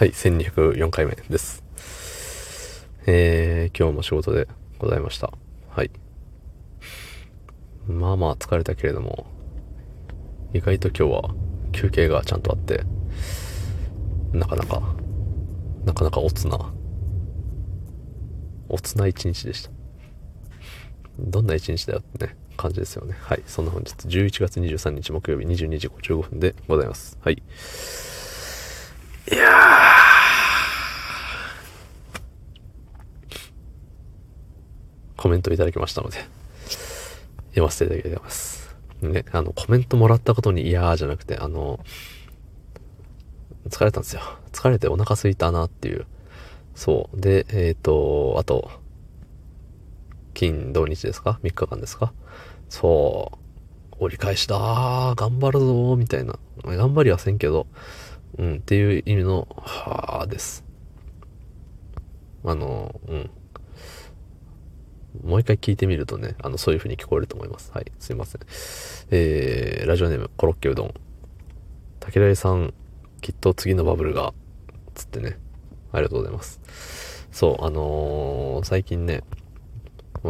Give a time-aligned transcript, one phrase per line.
[0.00, 1.62] はい、1204回目です。
[3.04, 5.30] えー、今日も仕事でございました。
[5.68, 5.90] はい。
[7.86, 9.26] まあまあ疲れたけれども、
[10.54, 11.34] 意外と今日は
[11.72, 12.84] 休憩がちゃんとあって、
[14.32, 14.80] なかなか、
[15.84, 16.72] なかなかおつな、
[18.70, 19.70] おつな一日でした。
[21.18, 23.14] どんな一日だよってね、感じですよね。
[23.20, 23.42] はい。
[23.44, 27.18] そんな本日、11月23日木曜日22時55分でございます。
[27.20, 27.42] はい。
[29.30, 29.79] いやー
[35.20, 36.16] コメントいただきましたので、
[37.50, 38.74] 読ませていただきます。
[39.02, 41.78] ね、あの、コメントもらったことにいやーじゃなくて、あの、
[43.68, 44.22] 疲れたんですよ。
[44.52, 46.06] 疲れてお腹空いたなっていう。
[46.74, 47.20] そう。
[47.20, 48.70] で、えっ、ー、と、あと、
[50.32, 52.14] 金、土日ですか ?3 日間ですか？
[52.70, 53.96] そう。
[53.98, 56.38] 折り返しだー頑張るぞーみたいな。
[56.64, 57.66] 頑張りはせんけど、
[58.38, 60.64] うん、っていう意味の、はーです。
[62.42, 63.30] あの、うん。
[65.30, 67.70] もう一回聞いてみるとね、あの、そういう風に聞こえると思います。
[67.72, 68.40] はい、すいません。
[69.12, 70.94] えー、ラジオネーム、コロッケうどん。
[72.00, 72.74] 竹来さん、
[73.20, 74.34] きっと次のバブルが、
[74.96, 75.38] つってね、
[75.92, 76.60] ありがとうございます。
[77.30, 79.22] そう、あのー、最近ね、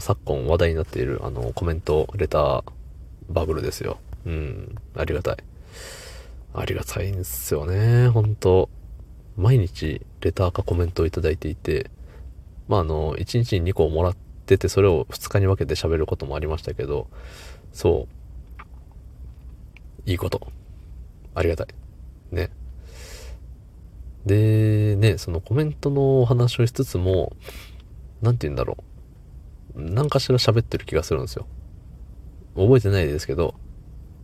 [0.00, 2.64] 昨今話題になっている、あの、コメント、レター、
[3.28, 3.98] バブルですよ。
[4.26, 5.36] うん、ありがたい。
[6.54, 8.68] ありがたいんですよね、本当
[9.36, 11.88] 毎日、レターかコメントをいただいていて、
[12.66, 17.08] まあ、あの、1日に2個もらってて、それを2日に分けて喋ることもありましたけど、
[17.72, 18.08] そ
[20.06, 20.50] う、いいこと。
[21.34, 21.66] ありがたい。
[22.30, 22.50] ね。
[24.24, 27.36] で、ね、そのコメントのお話をしつつも、
[28.22, 28.78] なんて言うんだろ
[29.76, 29.82] う。
[29.82, 31.46] 何かしら喋ってる気がするんですよ。
[32.56, 33.54] 覚えてないですけど、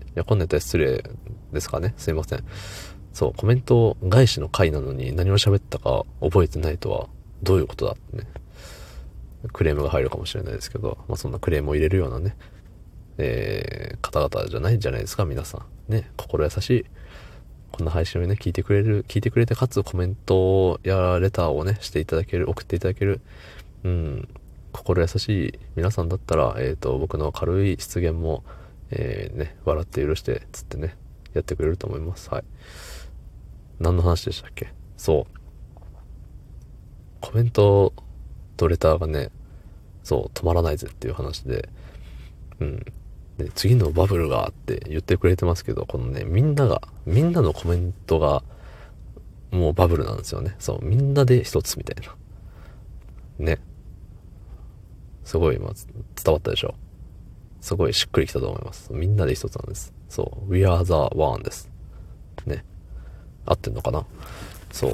[0.09, 1.05] いや、こんなやったら失礼
[1.53, 1.95] ですかね。
[1.97, 2.45] すいません。
[3.13, 7.09] そう、コメント返しの回なのに何を喋ったか覚えてないとは
[7.43, 8.27] どういうことだってね。
[9.53, 12.37] クレームが入るかもしれないですけど、まあそんなクレームを入れるようなね、
[13.19, 15.59] えー、方々じゃないんじゃないですか、皆さ
[15.89, 15.93] ん。
[15.93, 16.85] ね、心優しい。
[17.73, 23.21] こんな配信をね、聞いてくれる、聞いてくれて、かつコメントやレターをね、していただける、送っていただける、
[23.83, 24.29] うん、
[24.73, 28.45] 心優しい皆さんだったら、えっ、ー、と、僕の軽い失言も、
[28.91, 30.97] えー、ね、笑って許して、つってね、
[31.33, 32.31] やってくれると思います。
[32.31, 32.45] はい。
[33.81, 34.73] 何の話でしたっけ？
[34.97, 35.81] そう。
[37.21, 37.93] コメント
[38.57, 39.31] とレターがね、
[40.05, 41.69] そう、止まらないぜっていう話で、
[42.61, 42.85] うん。
[43.39, 48.45] で、次のバブルがって言ってくれてますけど、このね、みんなが、みんなのコメントが、
[49.51, 50.55] もうバブルなんですよね。
[50.59, 52.15] そう、みんなで一つみたいな。
[53.45, 53.59] ね。
[55.25, 55.73] すごい今
[56.23, 56.75] 伝わったでしょ
[57.63, 58.93] すごいしっくりきたと思います。
[58.93, 59.93] みんなで一つなんです。
[60.11, 60.53] そう。
[60.53, 61.71] We are the one です。
[62.45, 62.65] ね。
[63.47, 64.05] 合ってんのかな
[64.71, 64.93] そう。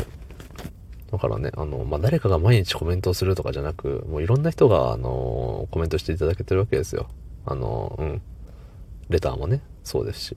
[1.21, 7.09] からね、あの、まあ、誰かが毎日コメントをするとかじゃなく、もういろんな人が、あの、コメントしていただけてるわけですよ。
[7.47, 8.23] あの、うん。
[9.09, 10.37] レターもね、そうですし。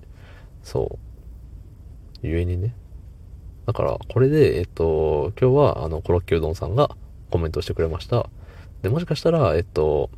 [0.61, 0.99] そ
[2.23, 2.27] う。
[2.27, 2.75] ゆえにね。
[3.65, 6.95] だから、これで、えっと、今日は、あの、コロッケうどんさんが
[7.31, 8.29] コメントしてくれました。
[8.81, 10.09] で、もしかしたら、えっと、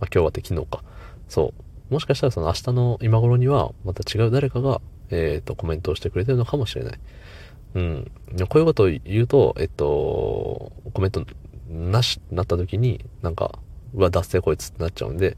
[0.00, 0.84] まあ、今日はって昨日か。
[1.28, 1.52] そ
[1.90, 1.92] う。
[1.92, 7.00] もしかしたらその明日の今頃には、また違う誰かが、えっと、コメントをしてくれてるのかもしれない。
[7.74, 8.10] うん。
[8.48, 11.24] こういうことを言うと、えっと、コメント
[11.68, 13.58] なし、なった時に、なんか、
[13.94, 15.36] うわ、脱税こいつってなっちゃうんで、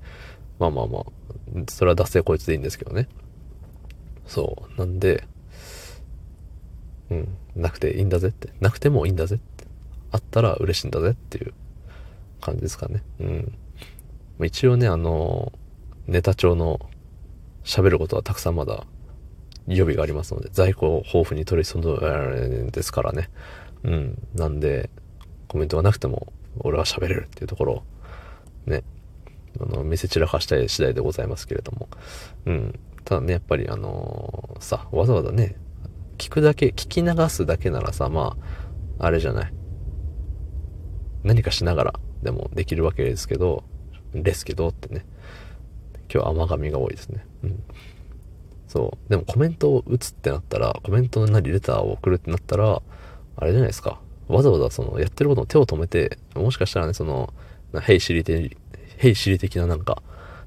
[0.59, 1.05] まあまあまあ、
[1.69, 3.09] それは脱税こいつでいいんですけどね。
[4.27, 4.79] そう。
[4.79, 5.25] なんで、
[7.11, 8.53] うん、なくていいんだぜって。
[8.61, 9.65] なくてもいいんだぜって。
[10.11, 11.53] あったら嬉しいんだぜっていう
[12.41, 13.03] 感じですかね。
[13.21, 13.55] うん。
[14.45, 15.53] 一応ね、あの、
[16.07, 16.81] ネタ帳の
[17.65, 18.85] 喋ることはたくさんまだ
[19.67, 23.31] 予備がありますので、在庫を豊富に取り揃えですからね。
[23.83, 24.19] うん。
[24.35, 24.91] なんで、
[25.49, 27.83] コメントがなくても俺は喋れるっていうところを
[28.67, 28.83] ね、
[29.61, 31.89] あの、見せ散らかしたい次第でございますけれども。
[32.47, 32.79] うん。
[33.05, 35.57] ただね、やっぱりあのー、さ、わざわざね、
[36.19, 38.37] 聞くだけ、聞き流すだけならさ、ま
[38.99, 39.53] あ、あれじゃない。
[41.23, 43.65] 何かしながらでもできるわけですけど、
[44.15, 45.05] ですけどってね。
[46.13, 47.27] 今日は甘噛みが多いですね。
[47.43, 47.63] うん。
[48.75, 49.09] そう。
[49.09, 52.83] でもコメントを打つってなったら、コメントの何レターを送るってなったら、
[53.37, 54.01] あれじゃないですか。
[54.27, 57.33] わざわざそのやってることの手を止めて、もしかしたらね、その、
[57.83, 58.57] ヘイシリ的、
[58.97, 60.03] ヘイシリ的ななんか、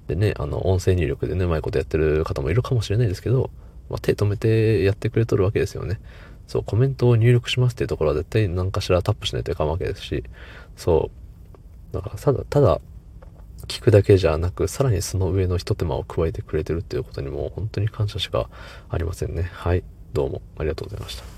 [0.08, 3.50] でね、あの、音声入力でね、うまいことやってる方もいるかもしれないですけど、
[3.90, 6.02] まあ、手止めてやってくれとるわけですよね。
[6.48, 10.26] そう、コメントを入力しますっていうところは絶対何かしらタップしないといかんわけですし、
[10.76, 11.12] そ
[11.92, 12.82] う、だからただ、ただ、
[13.68, 18.50] 聞くだけじゃなく、さらにその上の一手間を加えてくれてるっていうことにも本当に感謝しか
[18.90, 19.50] ありませんね。
[19.54, 19.84] はい。
[20.14, 21.37] どうもありがとうございました。